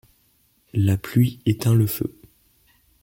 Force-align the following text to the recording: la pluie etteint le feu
la 0.73 0.97
pluie 0.97 1.41
etteint 1.45 1.75
le 1.75 1.85
feu 1.85 2.17